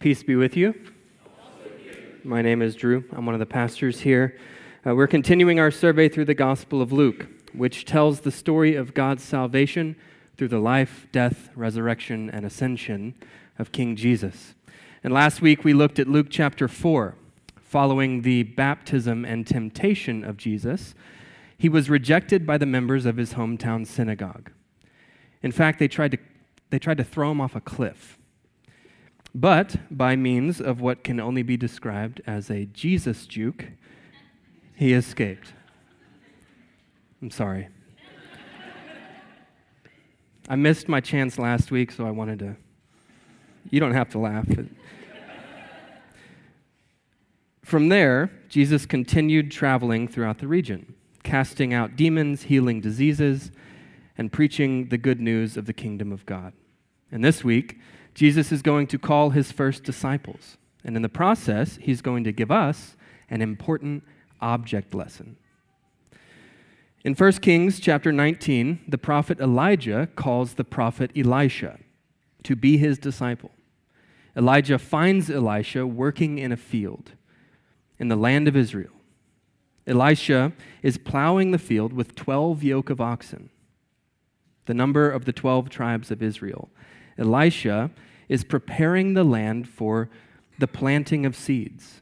[0.00, 0.74] Peace be with you.
[2.24, 3.04] My name is Drew.
[3.12, 4.34] I'm one of the pastors here.
[4.86, 8.94] Uh, we're continuing our survey through the Gospel of Luke, which tells the story of
[8.94, 9.94] God's salvation
[10.38, 13.14] through the life, death, resurrection, and ascension
[13.58, 14.54] of King Jesus.
[15.04, 17.14] And last week we looked at Luke chapter 4.
[17.60, 20.94] Following the baptism and temptation of Jesus,
[21.58, 24.50] he was rejected by the members of his hometown synagogue.
[25.42, 26.18] In fact, they tried to,
[26.70, 28.16] they tried to throw him off a cliff.
[29.34, 33.66] But by means of what can only be described as a Jesus juke,
[34.74, 35.52] he escaped.
[37.22, 37.68] I'm sorry.
[40.48, 42.56] I missed my chance last week, so I wanted to.
[43.70, 44.48] You don't have to laugh.
[47.62, 53.52] From there, Jesus continued traveling throughout the region, casting out demons, healing diseases,
[54.18, 56.52] and preaching the good news of the kingdom of God.
[57.12, 57.78] And this week,
[58.14, 60.56] Jesus is going to call his first disciples.
[60.84, 62.96] And in the process, he's going to give us
[63.28, 64.02] an important
[64.40, 65.36] object lesson.
[67.02, 71.78] In 1 Kings chapter 19, the prophet Elijah calls the prophet Elisha
[72.42, 73.52] to be his disciple.
[74.36, 77.12] Elijah finds Elisha working in a field
[77.98, 78.92] in the land of Israel.
[79.86, 83.50] Elisha is plowing the field with 12 yoke of oxen,
[84.66, 86.68] the number of the 12 tribes of Israel.
[87.18, 87.90] Elisha
[88.30, 90.08] is preparing the land for
[90.60, 92.00] the planting of seeds.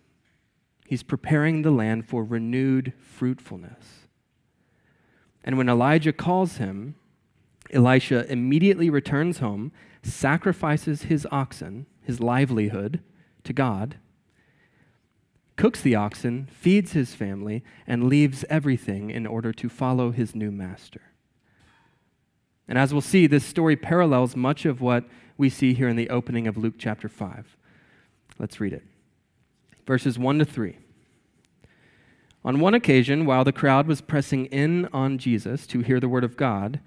[0.86, 4.06] He's preparing the land for renewed fruitfulness.
[5.42, 6.96] And when Elijah calls him,
[7.72, 13.00] Elisha immediately returns home, sacrifices his oxen, his livelihood,
[13.44, 13.96] to God,
[15.56, 20.50] cooks the oxen, feeds his family, and leaves everything in order to follow his new
[20.50, 21.07] master.
[22.69, 25.05] And as we'll see, this story parallels much of what
[25.38, 27.56] we see here in the opening of Luke chapter 5.
[28.38, 28.84] Let's read it.
[29.86, 30.77] Verses 1 to 3.
[32.44, 36.25] On one occasion, while the crowd was pressing in on Jesus to hear the word
[36.25, 36.81] of God,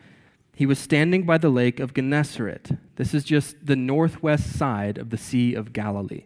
[0.55, 2.71] he was standing by the lake of Gennesaret.
[2.95, 6.25] This is just the northwest side of the Sea of Galilee.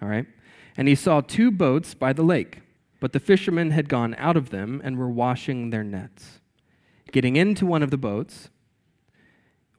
[0.00, 0.26] All right?
[0.76, 2.60] And he saw two boats by the lake,
[3.00, 6.40] but the fishermen had gone out of them and were washing their nets.
[7.10, 8.48] Getting into one of the boats,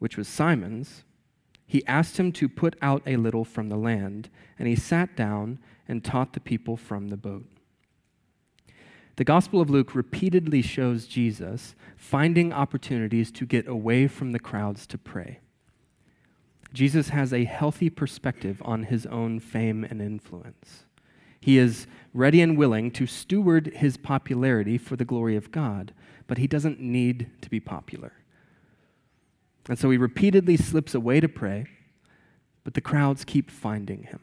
[0.03, 1.05] which was Simon's,
[1.65, 5.59] he asked him to put out a little from the land, and he sat down
[5.87, 7.45] and taught the people from the boat.
[9.15, 14.85] The Gospel of Luke repeatedly shows Jesus finding opportunities to get away from the crowds
[14.87, 15.39] to pray.
[16.73, 20.83] Jesus has a healthy perspective on his own fame and influence.
[21.39, 25.93] He is ready and willing to steward his popularity for the glory of God,
[26.27, 28.11] but he doesn't need to be popular.
[29.69, 31.65] And so he repeatedly slips away to pray,
[32.63, 34.19] but the crowds keep finding him.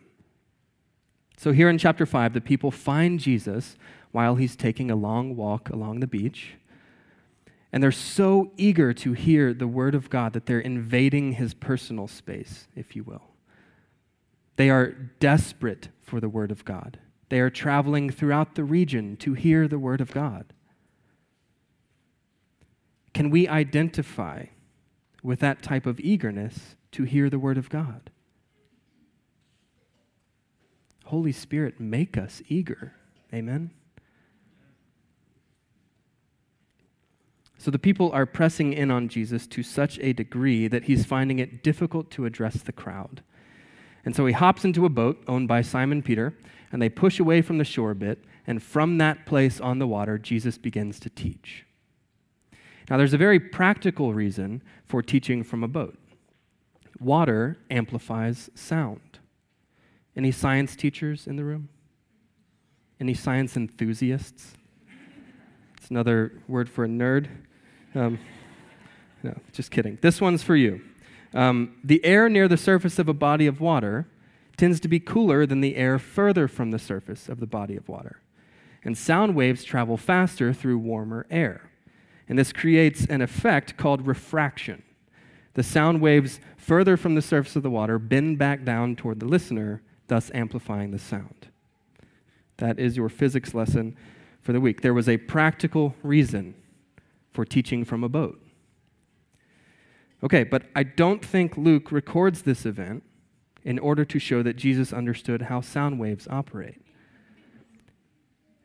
[1.37, 3.77] So here in chapter 5, the people find Jesus
[4.13, 6.57] while he's taking a long walk along the beach.
[7.73, 12.09] And they're so eager to hear the word of God that they're invading his personal
[12.09, 13.23] space, if you will.
[14.57, 16.99] They are desperate for the word of God.
[17.31, 20.53] They are traveling throughout the region to hear the word of God.
[23.15, 24.47] Can we identify
[25.23, 28.11] with that type of eagerness to hear the Word of God.
[31.07, 32.95] Holy Spirit, make us eager.
[33.35, 33.71] Amen.
[37.59, 41.39] So the people are pressing in on Jesus to such a degree that he's finding
[41.39, 43.23] it difficult to address the crowd.
[44.05, 46.35] And so he hops into a boat owned by Simon Peter,
[46.73, 49.87] and they push away from the shore a bit, and from that place on the
[49.87, 51.67] water, Jesus begins to teach.
[52.91, 55.97] Now, there's a very practical reason for teaching from a boat
[56.99, 59.21] water amplifies sound.
[60.15, 61.71] Any science teachers in the room?
[63.01, 64.53] Any science enthusiasts?
[65.79, 67.29] It's another word for a nerd.
[67.95, 68.19] Um,
[69.23, 69.99] no, just kidding.
[70.03, 70.83] This one's for you.
[71.33, 74.09] Um, the air near the surface of a body of water
[74.59, 77.89] tends to be cooler than the air further from the surface of the body of
[77.89, 78.21] water.
[78.85, 81.70] And sound waves travel faster through warmer air.
[82.31, 84.85] And this creates an effect called refraction.
[85.55, 89.27] The sound waves further from the surface of the water bend back down toward the
[89.27, 91.49] listener, thus amplifying the sound.
[92.59, 93.97] That is your physics lesson
[94.41, 94.81] for the week.
[94.81, 96.55] There was a practical reason
[97.33, 98.41] for teaching from a boat.
[100.23, 103.03] Okay, but I don't think Luke records this event
[103.65, 106.81] in order to show that Jesus understood how sound waves operate.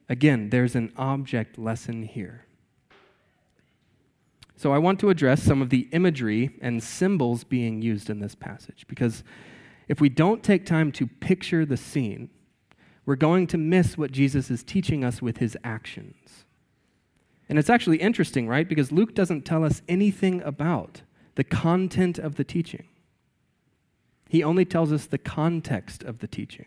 [0.08, 2.45] Again, there's an object lesson here.
[4.58, 8.36] So I want to address some of the imagery and symbols being used in this
[8.36, 9.24] passage because
[9.88, 12.30] if we don't take time to picture the scene,
[13.06, 16.46] we're going to miss what Jesus is teaching us with his actions.
[17.48, 18.68] And it's actually interesting, right?
[18.68, 21.02] Because Luke doesn't tell us anything about
[21.36, 22.88] the content of the teaching,
[24.30, 26.66] he only tells us the context of the teaching.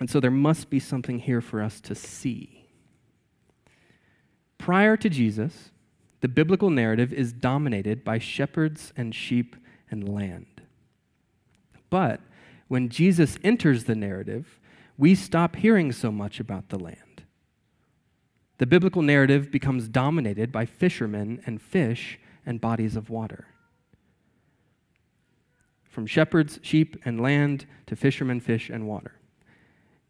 [0.00, 2.59] And so there must be something here for us to see.
[4.60, 5.70] Prior to Jesus,
[6.20, 9.56] the biblical narrative is dominated by shepherds and sheep
[9.90, 10.60] and land.
[11.88, 12.20] But
[12.68, 14.60] when Jesus enters the narrative,
[14.98, 17.22] we stop hearing so much about the land.
[18.58, 23.46] The biblical narrative becomes dominated by fishermen and fish and bodies of water.
[25.84, 29.14] From shepherds, sheep, and land to fishermen, fish, and water.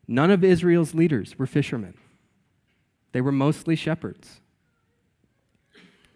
[0.08, 1.94] None of Israel's leaders were fishermen,
[3.12, 4.40] they were mostly shepherds.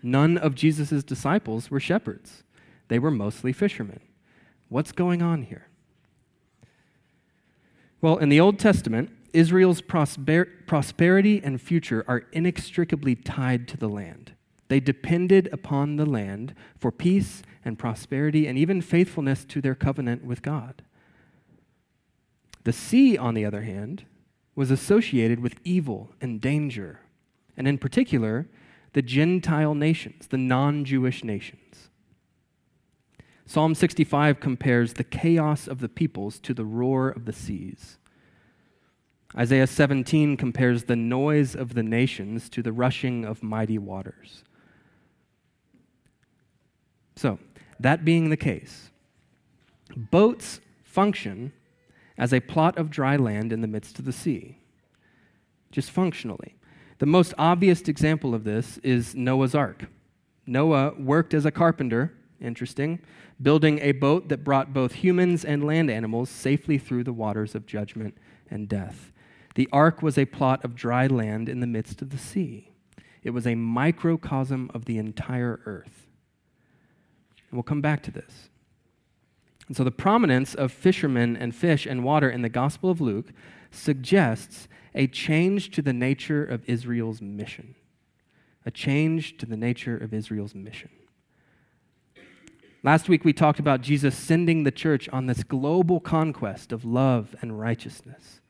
[0.02, 2.42] None of Jesus' disciples were shepherds,
[2.88, 4.00] they were mostly fishermen.
[4.68, 5.68] What's going on here?
[8.00, 13.88] Well, in the Old Testament, Israel's prosper- prosperity and future are inextricably tied to the
[13.88, 14.32] land.
[14.68, 20.24] They depended upon the land for peace and prosperity and even faithfulness to their covenant
[20.24, 20.82] with God.
[22.64, 24.04] The sea, on the other hand,
[24.54, 27.00] was associated with evil and danger,
[27.56, 28.48] and in particular,
[28.92, 31.90] the Gentile nations, the non Jewish nations.
[33.46, 37.98] Psalm 65 compares the chaos of the peoples to the roar of the seas.
[39.36, 44.44] Isaiah 17 compares the noise of the nations to the rushing of mighty waters.
[47.16, 47.38] So,
[47.80, 48.90] that being the case,
[49.96, 51.52] boats function
[52.16, 54.58] as a plot of dry land in the midst of the sea,
[55.70, 56.56] just functionally.
[56.98, 59.86] The most obvious example of this is Noah's Ark.
[60.46, 63.00] Noah worked as a carpenter, interesting,
[63.42, 67.66] building a boat that brought both humans and land animals safely through the waters of
[67.66, 68.16] judgment
[68.50, 69.12] and death.
[69.54, 72.70] The ark was a plot of dry land in the midst of the sea.
[73.22, 76.06] It was a microcosm of the entire earth.
[77.50, 78.50] And we'll come back to this.
[79.66, 83.32] And so the prominence of fishermen and fish and water in the Gospel of Luke
[83.70, 87.74] suggests a change to the nature of Israel's mission.
[88.66, 90.90] A change to the nature of Israel's mission.
[92.82, 97.34] Last week we talked about Jesus sending the church on this global conquest of love
[97.40, 98.40] and righteousness.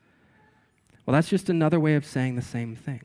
[1.05, 3.01] Well, that's just another way of saying the same thing.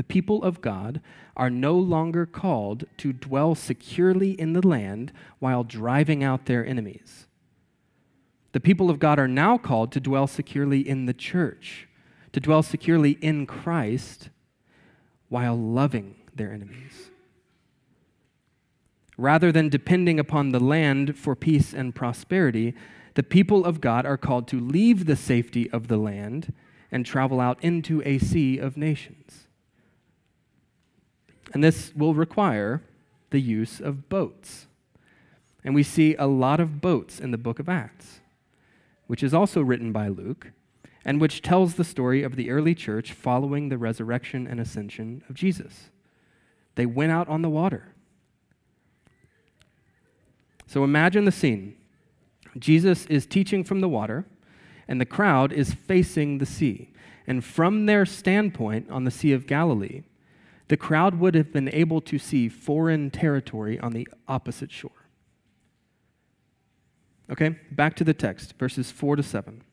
[0.00, 1.02] The people of God
[1.36, 7.26] are no longer called to dwell securely in the land while driving out their enemies.
[8.52, 11.86] The people of God are now called to dwell securely in the church,
[12.32, 14.30] to dwell securely in Christ
[15.28, 17.10] while loving their enemies.
[19.18, 22.72] Rather than depending upon the land for peace and prosperity,
[23.16, 26.54] the people of God are called to leave the safety of the land
[26.90, 29.46] and travel out into a sea of nations.
[31.52, 32.82] And this will require
[33.30, 34.66] the use of boats.
[35.64, 38.20] And we see a lot of boats in the book of Acts,
[39.06, 40.52] which is also written by Luke,
[41.04, 45.34] and which tells the story of the early church following the resurrection and ascension of
[45.34, 45.90] Jesus.
[46.74, 47.94] They went out on the water.
[50.66, 51.76] So imagine the scene.
[52.58, 54.24] Jesus is teaching from the water,
[54.86, 56.92] and the crowd is facing the sea.
[57.26, 60.02] And from their standpoint on the Sea of Galilee,
[60.70, 65.08] the crowd would have been able to see foreign territory on the opposite shore.
[67.28, 69.64] Okay, back to the text, verses 4 to 7.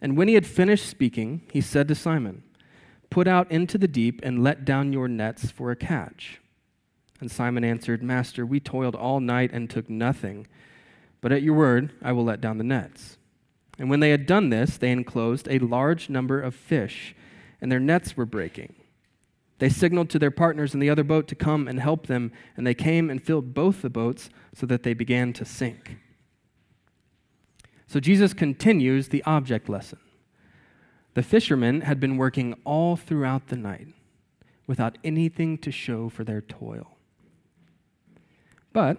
[0.00, 2.44] And when he had finished speaking, he said to Simon,
[3.10, 6.40] Put out into the deep and let down your nets for a catch.
[7.18, 10.46] And Simon answered, Master, we toiled all night and took nothing.
[11.20, 13.18] But at your word, I will let down the nets.
[13.76, 17.16] And when they had done this, they enclosed a large number of fish,
[17.60, 18.76] and their nets were breaking.
[19.58, 22.66] They signaled to their partners in the other boat to come and help them, and
[22.66, 25.96] they came and filled both the boats so that they began to sink.
[27.86, 29.98] So Jesus continues the object lesson.
[31.14, 33.88] The fishermen had been working all throughout the night
[34.66, 36.98] without anything to show for their toil.
[38.72, 38.98] But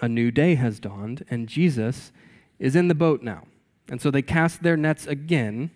[0.00, 2.10] a new day has dawned, and Jesus
[2.58, 3.44] is in the boat now.
[3.88, 5.70] And so they cast their nets again,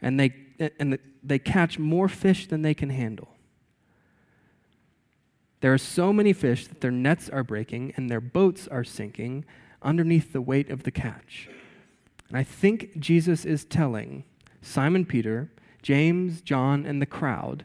[0.00, 0.34] and they,
[0.78, 3.36] and they catch more fish than they can handle.
[5.60, 9.44] There are so many fish that their nets are breaking and their boats are sinking
[9.80, 11.48] underneath the weight of the catch.
[12.28, 14.24] And I think Jesus is telling
[14.60, 15.52] Simon Peter,
[15.82, 17.64] James, John, and the crowd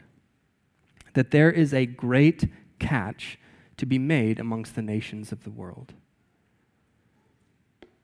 [1.14, 3.38] that there is a great catch
[3.76, 5.94] to be made amongst the nations of the world.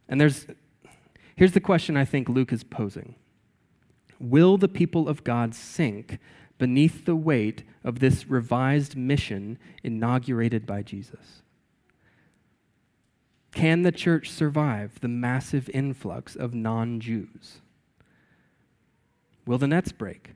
[0.08, 0.46] And there's,
[1.36, 3.14] here's the question I think Luke is posing
[4.20, 6.18] Will the people of God sink
[6.58, 11.42] beneath the weight of this revised mission inaugurated by Jesus?
[13.52, 17.60] Can the church survive the massive influx of non Jews?
[19.46, 20.30] Will the nets break?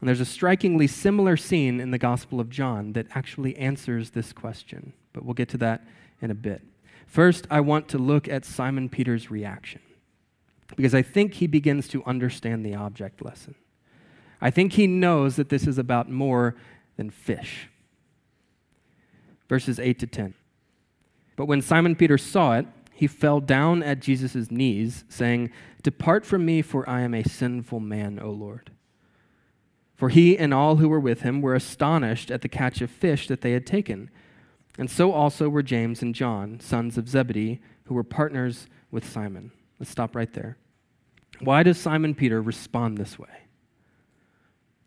[0.00, 4.32] And there's a strikingly similar scene in the Gospel of John that actually answers this
[4.32, 5.86] question, but we'll get to that
[6.20, 6.62] in a bit.
[7.06, 9.80] First, I want to look at Simon Peter's reaction
[10.76, 13.54] because I think he begins to understand the object lesson.
[14.40, 16.56] I think he knows that this is about more
[16.96, 17.68] than fish.
[19.48, 20.34] Verses 8 to 10.
[21.36, 25.50] But when Simon Peter saw it, he fell down at Jesus' knees, saying,
[25.82, 28.70] Depart from me, for I am a sinful man, O Lord.
[29.96, 33.28] For he and all who were with him were astonished at the catch of fish
[33.28, 34.10] that they had taken.
[34.78, 39.52] And so also were James and John, sons of Zebedee, who were partners with Simon.
[39.78, 40.56] Let's stop right there.
[41.42, 43.28] Why does Simon Peter respond this way?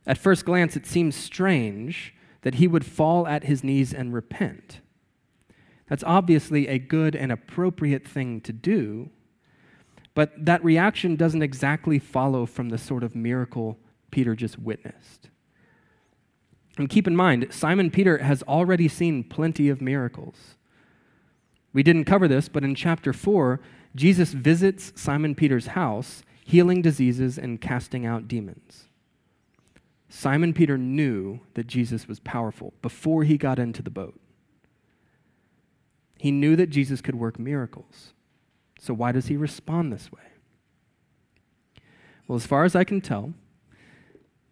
[0.08, 4.82] At first glance, it seems strange that he would fall at his knees and repent.
[5.88, 9.10] That's obviously a good and appropriate thing to do,
[10.14, 13.78] but that reaction doesn't exactly follow from the sort of miracle
[14.12, 15.30] Peter just witnessed.
[16.78, 20.56] And keep in mind, Simon Peter has already seen plenty of miracles.
[21.74, 23.60] We didn't cover this, but in chapter 4,
[23.96, 28.86] Jesus visits Simon Peter's house, healing diseases and casting out demons.
[30.10, 34.20] Simon Peter knew that Jesus was powerful before he got into the boat.
[36.20, 38.14] He knew that Jesus could work miracles.
[38.80, 40.22] So, why does he respond this way?
[42.28, 43.34] Well, as far as I can tell,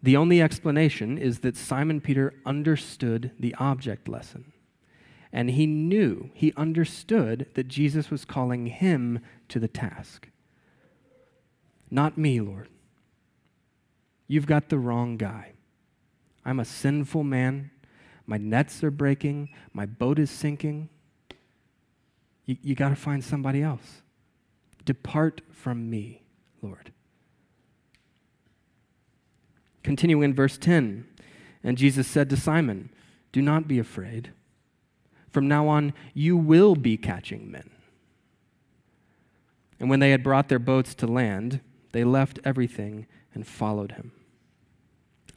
[0.02, 4.52] the only explanation is that Simon Peter understood the object lesson.
[5.32, 10.28] And he knew, he understood that Jesus was calling him to the task.
[11.94, 12.68] Not me, Lord.
[14.26, 15.52] You've got the wrong guy.
[16.44, 17.70] I'm a sinful man.
[18.26, 19.50] My nets are breaking.
[19.72, 20.88] My boat is sinking.
[22.46, 24.02] You, you got to find somebody else.
[24.84, 26.24] Depart from me,
[26.62, 26.90] Lord.
[29.84, 31.06] Continuing in verse 10,
[31.62, 32.90] and Jesus said to Simon,
[33.30, 34.32] Do not be afraid.
[35.30, 37.70] From now on, you will be catching men.
[39.78, 41.60] And when they had brought their boats to land,
[41.94, 44.10] they left everything and followed him.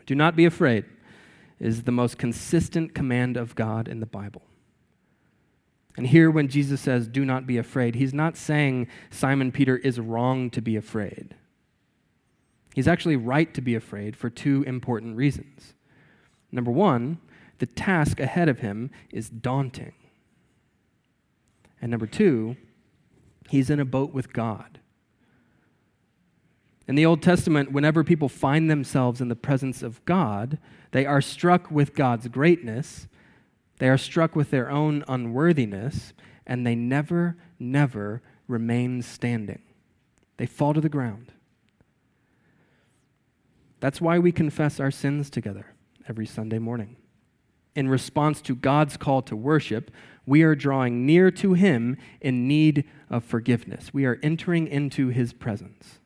[0.08, 0.86] Do not be afraid
[1.60, 4.42] is the most consistent command of God in the Bible.
[5.96, 10.00] And here, when Jesus says, Do not be afraid, he's not saying Simon Peter is
[10.00, 11.36] wrong to be afraid.
[12.74, 15.76] He's actually right to be afraid for two important reasons.
[16.52, 17.20] Number one,
[17.60, 19.94] the task ahead of him is daunting.
[21.80, 22.58] And number two,
[23.48, 24.80] he's in a boat with God.
[26.88, 30.58] In the Old Testament, whenever people find themselves in the presence of God,
[30.92, 33.08] they are struck with God's greatness,
[33.80, 36.14] they are struck with their own unworthiness,
[36.46, 39.62] and they never, never remain standing.
[40.38, 41.34] They fall to the ground.
[43.80, 45.68] That's why we confess our sins together
[46.08, 46.96] every Sunday morning.
[47.76, 49.92] In response to God's call to worship,
[50.26, 53.94] we are drawing near to Him in need of forgiveness.
[53.94, 56.00] We are entering into His presence.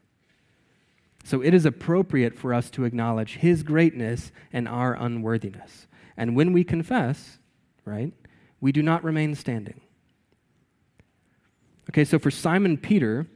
[1.23, 5.87] So it is appropriate for us to acknowledge His greatness and our unworthiness.
[6.17, 7.39] And when we confess,
[7.85, 8.13] right,
[8.59, 9.81] we do not remain standing.
[11.89, 13.27] Okay, so for Simon Peter,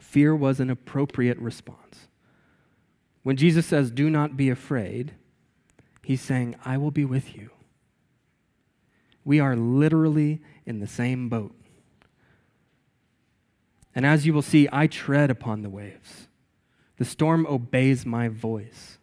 [0.00, 2.08] fear was an appropriate response.
[3.22, 5.12] When Jesus says, Do not be afraid,
[6.02, 7.50] he's saying, I will be with you.
[9.24, 11.54] We are literally in the same boat.
[13.94, 16.28] And as you will see, I tread upon the waves.
[16.96, 18.98] The storm obeys my voice.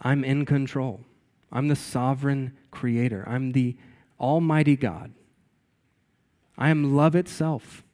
[0.00, 1.00] I'm in control.
[1.52, 3.24] I'm the sovereign creator.
[3.26, 3.76] I'm the
[4.18, 5.12] almighty God.
[6.58, 7.84] I am love itself,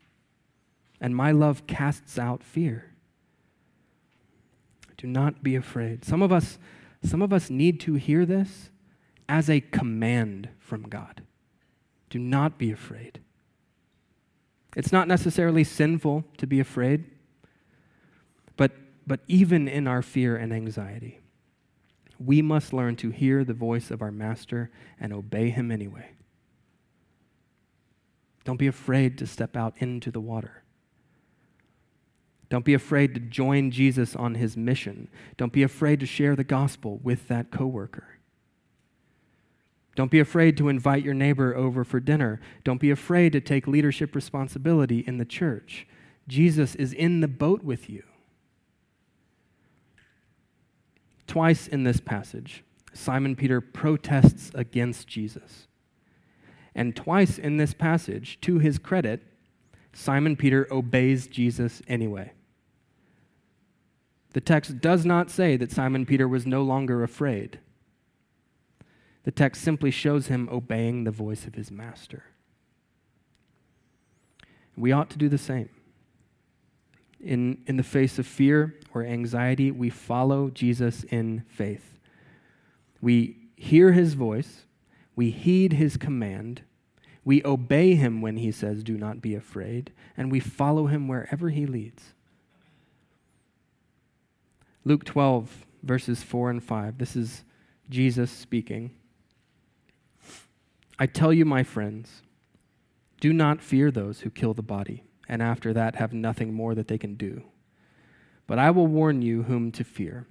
[1.00, 2.92] and my love casts out fear.
[4.96, 6.04] Do not be afraid.
[6.04, 6.58] Some of us,
[7.02, 8.70] some of us need to hear this
[9.28, 11.22] as a command from God.
[12.08, 13.18] Do not be afraid.
[14.76, 17.04] It's not necessarily sinful to be afraid,
[19.06, 21.20] but even in our fear and anxiety,
[22.18, 26.10] we must learn to hear the voice of our Master and obey him anyway.
[28.44, 30.62] Don't be afraid to step out into the water.
[32.48, 35.08] Don't be afraid to join Jesus on his mission.
[35.36, 38.18] Don't be afraid to share the gospel with that coworker.
[39.94, 42.40] Don't be afraid to invite your neighbor over for dinner.
[42.64, 45.86] Don't be afraid to take leadership responsibility in the church.
[46.28, 48.02] Jesus is in the boat with you.
[51.32, 52.62] Twice in this passage,
[52.92, 55.66] Simon Peter protests against Jesus.
[56.74, 59.22] And twice in this passage, to his credit,
[59.94, 62.32] Simon Peter obeys Jesus anyway.
[64.34, 67.60] The text does not say that Simon Peter was no longer afraid.
[69.22, 72.24] The text simply shows him obeying the voice of his master.
[74.76, 75.70] We ought to do the same.
[77.22, 81.98] In, in the face of fear or anxiety, we follow Jesus in faith.
[83.00, 84.66] We hear his voice,
[85.14, 86.62] we heed his command,
[87.24, 91.50] we obey him when he says, Do not be afraid, and we follow him wherever
[91.50, 92.14] he leads.
[94.84, 96.98] Luke 12, verses 4 and 5.
[96.98, 97.44] This is
[97.88, 98.90] Jesus speaking.
[100.98, 102.22] I tell you, my friends,
[103.20, 106.88] do not fear those who kill the body, and after that have nothing more that
[106.88, 107.42] they can do.
[108.46, 110.26] But I will warn you whom to fear.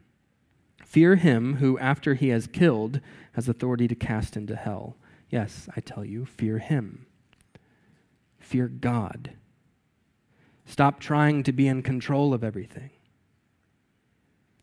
[0.86, 3.00] Fear him who, after he has killed,
[3.34, 4.98] has authority to cast into hell.
[5.30, 7.06] Yes, I tell you, fear him.
[8.40, 9.32] Fear God.
[10.66, 12.90] Stop trying to be in control of everything.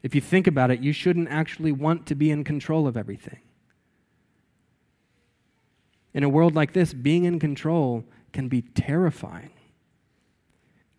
[0.03, 3.41] If you think about it, you shouldn't actually want to be in control of everything.
[6.15, 9.51] In a world like this, being in control can be terrifying.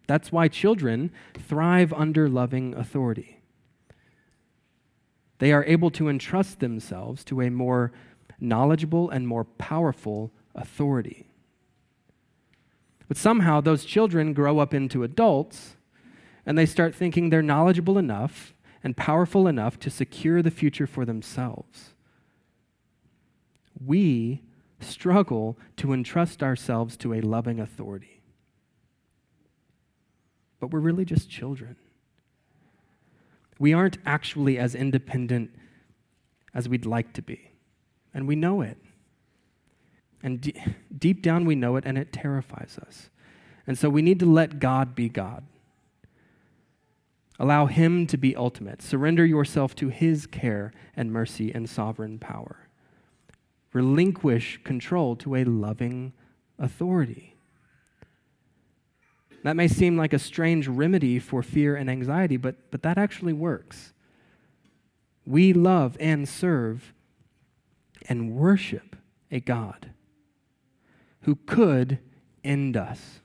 [0.09, 3.41] That's why children thrive under loving authority.
[5.37, 7.91] They are able to entrust themselves to a more
[8.39, 11.29] knowledgeable and more powerful authority.
[13.07, 15.75] But somehow those children grow up into adults
[16.43, 21.05] and they start thinking they're knowledgeable enough and powerful enough to secure the future for
[21.05, 21.93] themselves.
[23.85, 24.41] We
[24.79, 28.18] struggle to entrust ourselves to a loving authority.
[30.59, 31.75] But we're really just children.
[33.57, 35.51] We aren't actually as independent
[36.53, 37.51] as we'd like to be,
[38.13, 38.77] and we know it.
[40.23, 40.61] And d-
[40.97, 43.09] deep down, we know it, and it terrifies us.
[43.67, 45.43] And so we need to let God be God.
[47.39, 48.81] Allow Him to be ultimate.
[48.81, 52.67] Surrender yourself to His care and mercy and sovereign power.
[53.71, 56.13] Relinquish control to a loving
[56.57, 57.37] authority.
[59.43, 63.33] That may seem like a strange remedy for fear and anxiety, but, but that actually
[63.33, 63.93] works.
[65.25, 66.93] We love and serve
[68.07, 68.95] and worship
[69.31, 69.91] a God
[71.21, 71.99] who could
[72.43, 73.19] end us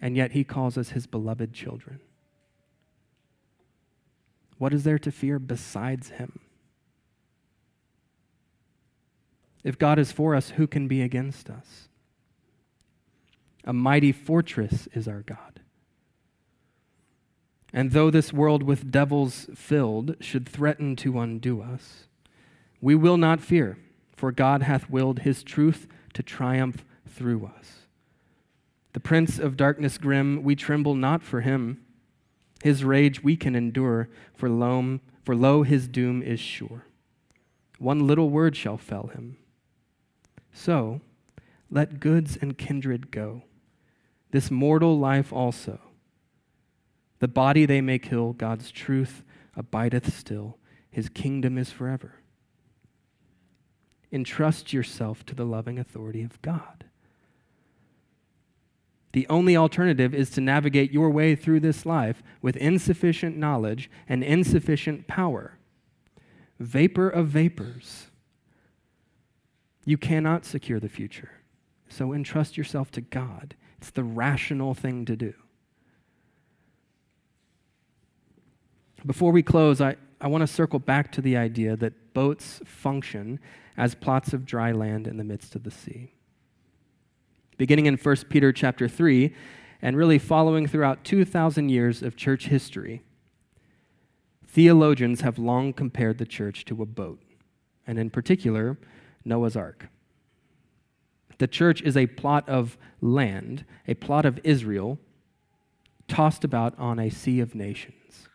[0.00, 2.00] and yet he calls us his beloved children.
[4.58, 6.40] What is there to fear besides him?
[9.64, 11.87] If God is for us, who can be against us?
[13.68, 15.60] A mighty fortress is our God.
[17.70, 22.06] And though this world with devils filled should threaten to undo us,
[22.80, 23.76] we will not fear,
[24.16, 27.80] for God hath willed his truth to triumph through us.
[28.94, 31.82] The prince of darkness grim, we tremble not for him.
[32.62, 36.86] His rage we can endure, for lo, for lo his doom is sure.
[37.78, 39.36] One little word shall fell him.
[40.54, 41.02] So
[41.70, 43.42] let goods and kindred go,
[44.30, 45.80] this mortal life also.
[47.20, 49.22] The body they may kill, God's truth
[49.56, 50.58] abideth still,
[50.90, 52.14] his kingdom is forever.
[54.10, 56.84] Entrust yourself to the loving authority of God.
[59.12, 64.22] The only alternative is to navigate your way through this life with insufficient knowledge and
[64.22, 65.58] insufficient power.
[66.60, 68.08] Vapor of vapors.
[69.84, 71.30] You cannot secure the future.
[71.88, 73.54] So entrust yourself to God.
[73.78, 75.34] It's the rational thing to do.
[79.06, 83.38] Before we close, I, I want to circle back to the idea that boats function
[83.76, 86.12] as plots of dry land in the midst of the sea
[87.58, 89.34] beginning in 1 Peter chapter 3
[89.82, 93.02] and really following throughout 2,000 years of church history.
[94.46, 97.20] Theologians have long compared the church to a boat,
[97.86, 98.78] and in particular,
[99.24, 99.88] Noah's Ark.
[101.38, 104.98] The church is a plot of land, a plot of Israel,
[106.08, 108.28] tossed about on a sea of nations.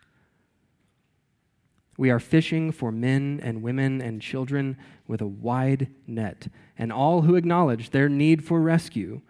[1.98, 7.24] We are fishing for men and women and children with a wide net, and all
[7.24, 9.22] who acknowledge their need for rescue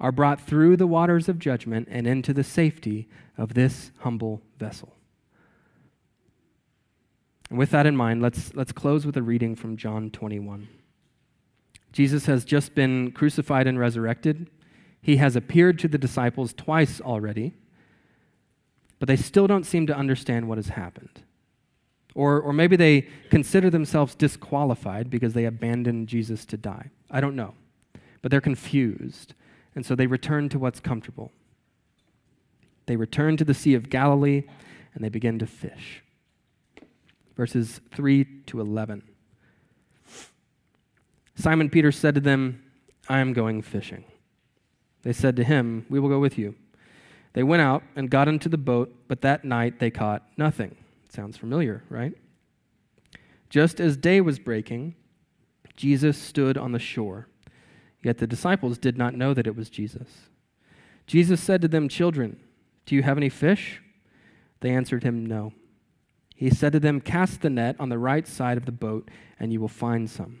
[0.00, 4.96] are brought through the waters of judgment and into the safety of this humble vessel.
[7.50, 10.68] And with that in mind, let's, let's close with a reading from John 21.
[11.92, 14.48] Jesus has just been crucified and resurrected.
[15.02, 17.54] He has appeared to the disciples twice already,
[18.98, 21.22] but they still don't seem to understand what has happened.
[22.14, 26.90] Or, or maybe they consider themselves disqualified because they abandoned Jesus to die.
[27.10, 27.54] I don't know.
[28.22, 29.34] But they're confused,
[29.74, 31.32] and so they return to what's comfortable.
[32.86, 34.42] They return to the Sea of Galilee
[34.94, 36.02] and they begin to fish.
[37.36, 39.02] Verses 3 to 11.
[41.40, 42.62] Simon Peter said to them,
[43.08, 44.04] I am going fishing.
[45.02, 46.54] They said to him, We will go with you.
[47.32, 50.76] They went out and got into the boat, but that night they caught nothing.
[51.08, 52.12] Sounds familiar, right?
[53.48, 54.94] Just as day was breaking,
[55.76, 57.26] Jesus stood on the shore.
[58.02, 60.28] Yet the disciples did not know that it was Jesus.
[61.06, 62.38] Jesus said to them, Children,
[62.84, 63.80] do you have any fish?
[64.60, 65.54] They answered him, No.
[66.36, 69.52] He said to them, Cast the net on the right side of the boat, and
[69.52, 70.40] you will find some.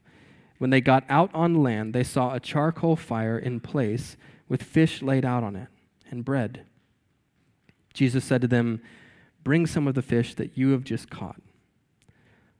[0.61, 4.15] When they got out on land, they saw a charcoal fire in place,
[4.47, 5.69] with fish laid out on it,
[6.11, 6.67] and bread.
[7.95, 8.79] Jesus said to them,
[9.43, 11.41] Bring some of the fish that you have just caught.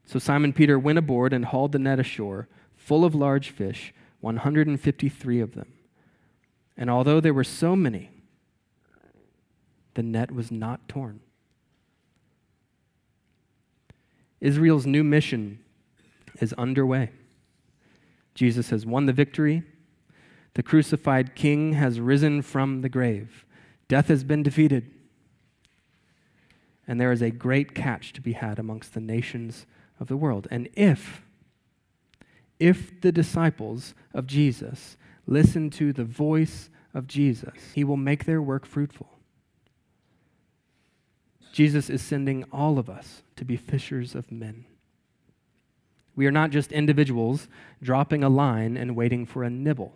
[0.03, 5.39] So Simon Peter went aboard and hauled the net ashore, full of large fish, 153
[5.39, 5.71] of them.
[6.75, 8.09] And although there were so many,
[9.93, 11.19] the net was not torn.
[14.39, 15.59] Israel's new mission
[16.39, 17.11] is underway.
[18.33, 19.63] Jesus has won the victory.
[20.53, 23.45] The crucified king has risen from the grave.
[23.87, 24.91] Death has been defeated.
[26.87, 29.65] And there is a great catch to be had amongst the nations
[29.99, 30.47] of the world.
[30.51, 31.23] And if,
[32.59, 38.41] if the disciples of Jesus listen to the voice of Jesus, he will make their
[38.41, 39.09] work fruitful.
[41.51, 44.65] Jesus is sending all of us to be fishers of men.
[46.15, 47.47] We are not just individuals
[47.81, 49.93] dropping a line and waiting for a nibble.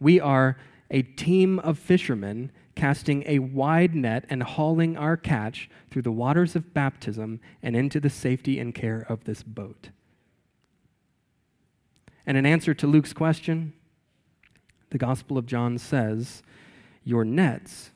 [0.00, 0.56] We are
[0.90, 6.56] a team of fishermen casting a wide net and hauling our catch through the waters
[6.56, 9.90] of baptism and into the safety and care of this boat.
[12.26, 13.74] And in answer to Luke's question,
[14.90, 16.42] the Gospel of John says,
[17.04, 17.90] Your nets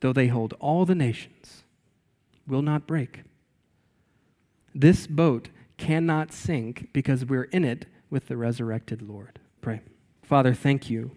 [0.00, 1.64] though they hold all the nations,
[2.46, 3.22] will not break.
[4.74, 9.38] This boat cannot sink because we're in it with the resurrected Lord.
[9.62, 9.80] Pray.
[10.22, 11.12] Father, thank you.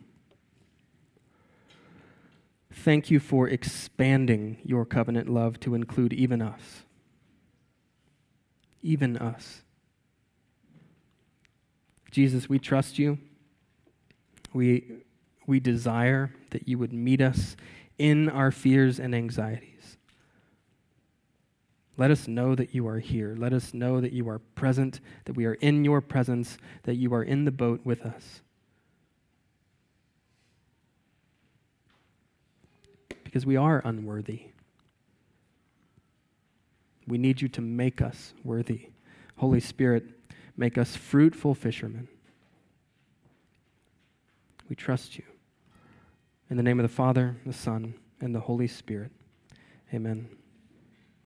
[2.74, 6.84] Thank you for expanding your covenant love to include even us.
[8.82, 9.63] Even us.
[12.12, 13.17] Jesus, we trust you.
[14.54, 15.04] We,
[15.47, 17.56] we desire that you would meet us
[17.97, 19.70] in our fears and anxieties.
[21.97, 23.36] Let us know that you are here.
[23.38, 27.13] Let us know that you are present, that we are in your presence, that you
[27.13, 28.41] are in the boat with us.
[33.23, 34.47] Because we are unworthy.
[37.08, 38.89] We need you to make us worthy.
[39.38, 40.06] Holy Spirit,
[40.56, 42.08] make us fruitful fishermen.
[44.69, 45.23] We trust you.
[46.49, 49.12] In the name of the Father, the Son, and the Holy Spirit.
[49.93, 50.30] Amen.